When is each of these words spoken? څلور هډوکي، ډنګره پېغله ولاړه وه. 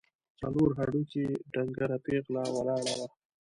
څلور 0.39 0.69
هډوکي، 0.79 1.25
ډنګره 1.53 1.97
پېغله 2.05 2.43
ولاړه 2.55 2.93
وه. 2.99 3.07